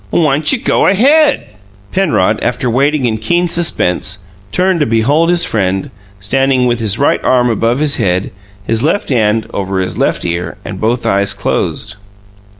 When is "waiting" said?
2.71-3.05